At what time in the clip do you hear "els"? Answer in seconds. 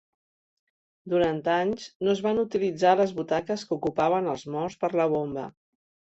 4.31-4.47